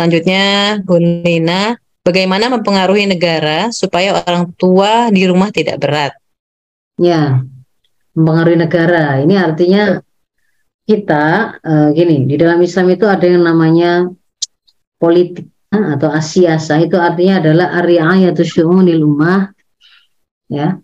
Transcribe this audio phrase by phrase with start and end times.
[0.00, 6.16] Selanjutnya, Bu Nina, bagaimana mempengaruhi negara supaya orang tua di rumah tidak berat?
[6.96, 7.44] Ya,
[8.16, 9.20] mempengaruhi negara.
[9.20, 10.00] Ini artinya
[10.88, 14.08] kita uh, gini di dalam Islam itu ada yang namanya
[14.96, 19.52] politik atau asiasa itu artinya adalah ariayatu syu'unil ummah
[20.48, 20.80] ya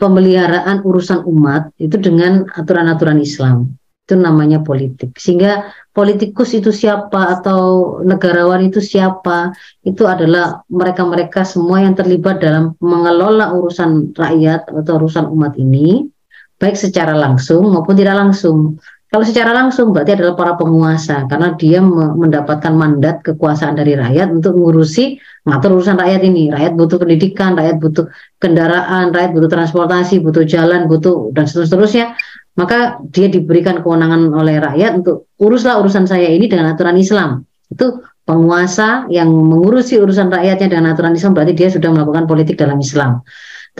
[0.00, 3.76] pemeliharaan urusan umat itu dengan aturan-aturan Islam
[4.10, 9.54] itu namanya politik sehingga politikus itu siapa atau negarawan itu siapa
[9.86, 16.10] itu adalah mereka-mereka semua yang terlibat dalam mengelola urusan rakyat atau urusan umat ini
[16.58, 21.82] baik secara langsung maupun tidak langsung kalau secara langsung berarti adalah para penguasa karena dia
[21.82, 25.18] mendapatkan mandat kekuasaan dari rakyat untuk mengurusi
[25.50, 26.46] ngatur urusan rakyat ini.
[26.46, 28.06] Rakyat butuh pendidikan, rakyat butuh
[28.38, 32.14] kendaraan, rakyat butuh transportasi, butuh jalan, butuh dan seterusnya.
[32.60, 37.48] Maka dia diberikan kewenangan oleh rakyat untuk uruslah urusan saya ini dengan aturan Islam.
[37.72, 42.76] Itu penguasa yang mengurusi urusan rakyatnya dengan aturan Islam berarti dia sudah melakukan politik dalam
[42.76, 43.24] Islam.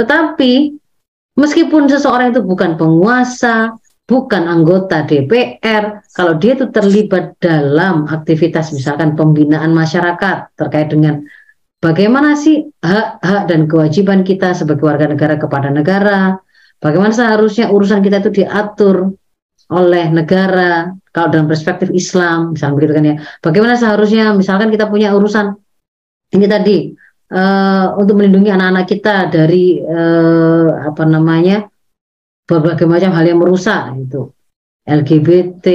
[0.00, 0.80] Tetapi
[1.36, 3.76] meskipun seseorang itu bukan penguasa,
[4.08, 11.20] bukan anggota DPR, kalau dia itu terlibat dalam aktivitas misalkan pembinaan masyarakat terkait dengan
[11.84, 16.40] bagaimana sih hak-hak dan kewajiban kita sebagai warga negara kepada negara,
[16.80, 19.14] bagaimana seharusnya urusan kita itu diatur
[19.70, 23.16] oleh negara kalau dalam perspektif Islam, misalnya begitu kan ya.
[23.38, 25.54] Bagaimana seharusnya misalkan kita punya urusan
[26.34, 26.90] ini tadi
[27.34, 31.66] uh, untuk melindungi anak-anak kita dari uh, apa namanya
[32.50, 34.26] berbagai macam hal yang merusak itu
[34.82, 35.66] LGBT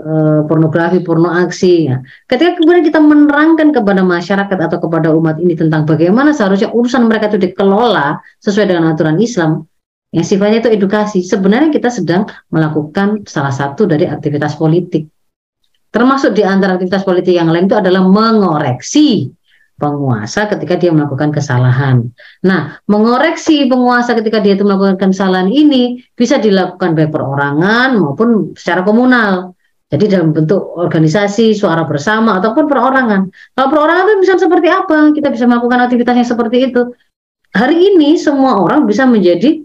[0.00, 2.00] eh, pornografi porno aksi ya.
[2.24, 7.28] ketika kemudian kita menerangkan kepada masyarakat atau kepada umat ini tentang bagaimana seharusnya urusan mereka
[7.28, 9.68] itu dikelola sesuai dengan aturan Islam
[10.10, 15.06] yang sifatnya itu edukasi sebenarnya kita sedang melakukan salah satu dari aktivitas politik
[15.90, 19.30] termasuk di antara aktivitas politik yang lain itu adalah mengoreksi
[19.80, 22.12] penguasa ketika dia melakukan kesalahan.
[22.44, 28.84] Nah, mengoreksi penguasa ketika dia itu melakukan kesalahan ini bisa dilakukan baik perorangan maupun secara
[28.84, 29.56] komunal.
[29.90, 33.26] Jadi dalam bentuk organisasi, suara bersama ataupun perorangan.
[33.58, 35.10] Kalau perorangan itu bisa seperti apa?
[35.10, 36.94] Kita bisa melakukan aktivitasnya seperti itu.
[37.50, 39.58] Hari ini semua orang bisa menjadi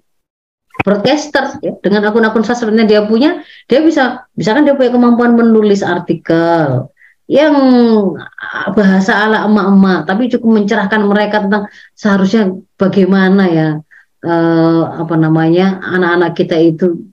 [0.85, 5.81] broadcaster ya dengan akun-akun sosmed yang dia punya, dia bisa misalkan dia punya kemampuan menulis
[5.81, 6.94] artikel,
[7.25, 7.57] yang
[8.78, 11.63] bahasa ala emak-emak, tapi cukup mencerahkan mereka tentang
[11.97, 13.68] seharusnya bagaimana ya
[14.22, 17.09] eh, apa namanya anak-anak kita itu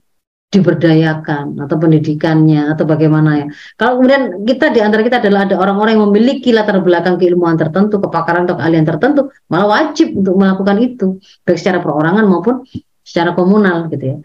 [0.53, 3.45] diberdayakan atau pendidikannya atau bagaimana ya.
[3.73, 7.97] Kalau kemudian kita di antara kita adalah ada orang-orang yang memiliki latar belakang keilmuan tertentu,
[7.97, 12.61] kepakaran atau keahlian tertentu, malah wajib untuk melakukan itu baik secara perorangan maupun
[13.03, 14.17] secara komunal gitu ya.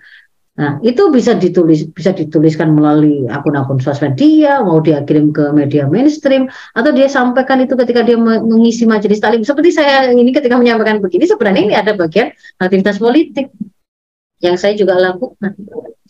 [0.59, 5.87] Nah, itu bisa ditulis bisa dituliskan melalui akun-akun sosmed dia, mau dia kirim ke media
[5.87, 9.47] mainstream atau dia sampaikan itu ketika dia mengisi majelis taklim.
[9.47, 13.55] Seperti saya ini ketika menyampaikan begini sebenarnya ini ada bagian aktivitas politik
[14.43, 15.55] yang saya juga lakukan.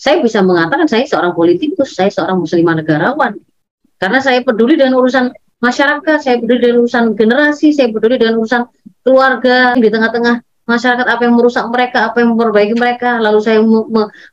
[0.01, 3.37] Saya bisa mengatakan saya seorang politikus, saya seorang muslimah negarawan.
[4.01, 5.29] Karena saya peduli dengan urusan
[5.61, 8.65] masyarakat, saya peduli dengan urusan generasi, saya peduli dengan urusan
[9.05, 13.83] keluarga di tengah-tengah masyarakat apa yang merusak mereka, apa yang memperbaiki mereka, lalu saya me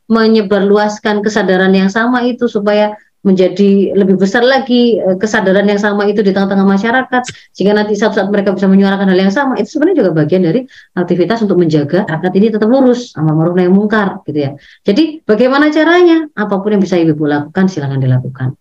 [0.06, 2.92] menyebarluaskan kesadaran yang sama itu supaya
[3.26, 8.14] menjadi lebih besar lagi eh, kesadaran yang sama itu di tengah-tengah masyarakat sehingga nanti saat
[8.14, 10.62] saat mereka bisa menyuarakan hal yang sama itu sebenarnya juga bagian dari
[10.94, 14.54] aktivitas untuk menjaga rakyat ini tetap lurus sama ma'ruf nahi mungkar gitu ya.
[14.86, 16.30] Jadi bagaimana caranya?
[16.38, 18.54] Apa pun yang bisa ibu lakukan silakan dilakukan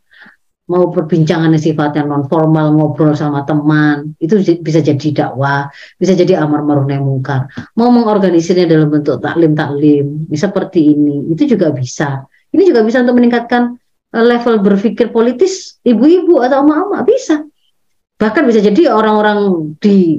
[0.66, 5.70] mau perbincangan sifatnya non formal ngobrol sama teman itu bisa jadi dakwah
[6.02, 7.46] bisa jadi amar ma'ruf nahi mungkar.
[7.78, 12.26] Mau mengorganisirnya dalam bentuk taklim taklim seperti ini itu juga bisa.
[12.50, 13.78] Ini juga bisa untuk meningkatkan
[14.18, 17.46] eh, level berpikir politis ibu-ibu atau mama bisa.
[18.18, 20.18] Bahkan bisa jadi orang-orang di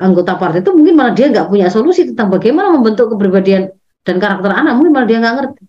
[0.00, 3.70] anggota partai itu mungkin malah dia nggak punya solusi tentang bagaimana membentuk kepribadian
[4.02, 5.62] dan karakter anak mungkin malah dia nggak ngerti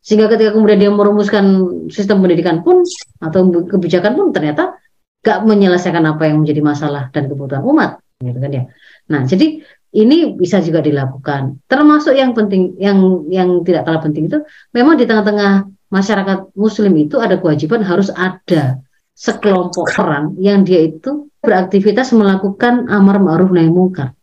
[0.00, 1.44] sehingga ketika kemudian dia merumuskan
[1.92, 2.82] sistem pendidikan pun
[3.20, 4.80] atau kebijakan pun ternyata
[5.20, 8.64] gak menyelesaikan apa yang menjadi masalah dan kebutuhan umat gitu kan ya.
[9.12, 9.60] Nah jadi
[9.90, 11.66] ini bisa juga dilakukan.
[11.66, 14.38] Termasuk yang penting yang yang tidak kalah penting itu
[14.70, 18.78] memang di tengah-tengah masyarakat muslim itu ada kewajiban harus ada
[19.12, 24.16] sekelompok orang yang dia itu beraktivitas melakukan amar ma'ruf nahi mungkar.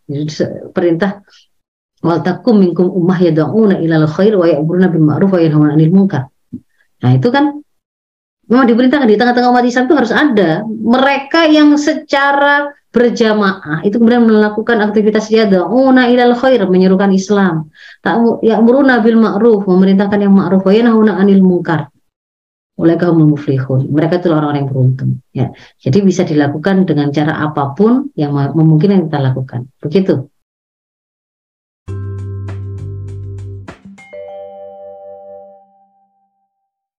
[0.72, 1.22] Perintah
[2.08, 6.32] wal takum minkum ummah yad'una ilal khair wa ya'muruna bil ma'ruf wa yanhauna 'anil munkar.
[7.04, 7.60] Nah, itu kan
[8.48, 14.26] memang diperintahkan di tengah-tengah umat Islam itu harus ada mereka yang secara berjamaah itu kemudian
[14.26, 17.68] melakukan aktivitas yad'una ilal khair menyerukan Islam.
[18.00, 21.92] Tak ya'muruna bil ma'ruf memerintahkan yang ma'ruf wa yanhauna 'anil munkar.
[22.78, 23.90] Humul muflihun.
[23.90, 25.12] Mereka itu orang-orang yang beruntung.
[25.34, 25.50] Ya,
[25.82, 29.66] jadi bisa dilakukan dengan cara apa pun yang memungkinkan kita lakukan.
[29.82, 30.30] Begitu.